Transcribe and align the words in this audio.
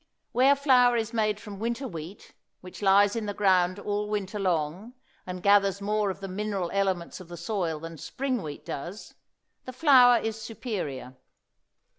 Where 0.31 0.55
flour 0.55 0.97
is 0.97 1.13
made 1.13 1.39
from 1.39 1.59
winter 1.59 1.87
wheat, 1.87 2.33
which 2.61 2.81
lies 2.81 3.15
in 3.15 3.27
the 3.27 3.35
ground 3.35 3.77
all 3.77 4.09
winter 4.09 4.39
long 4.39 4.95
and 5.27 5.43
gathers 5.43 5.79
more 5.79 6.09
of 6.09 6.21
the 6.21 6.27
mineral 6.27 6.71
elements 6.71 7.19
of 7.19 7.27
the 7.27 7.37
soil 7.37 7.79
than 7.79 7.99
spring 7.99 8.41
wheat 8.41 8.65
does, 8.65 9.13
the 9.65 9.73
flour 9.73 10.19
is 10.19 10.41
superior. 10.41 11.17